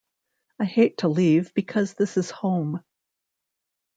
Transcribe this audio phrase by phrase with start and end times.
[0.59, 2.81] I hate to leave because this is home.